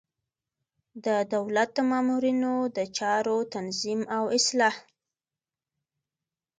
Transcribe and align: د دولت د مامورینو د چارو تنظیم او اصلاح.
د 1.05 1.07
دولت 1.33 1.69
د 1.77 1.79
مامورینو 1.91 2.53
د 2.77 2.79
چارو 2.97 3.37
تنظیم 3.53 4.01
او 4.17 4.23
اصلاح. 4.37 4.75